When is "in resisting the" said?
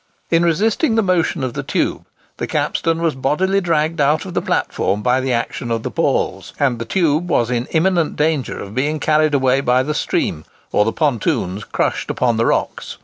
0.31-1.03